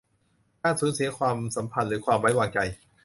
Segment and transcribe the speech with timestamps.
[0.61, 2.59] การสูญเสียความสัมพันธ์หรือความไว้วางใจ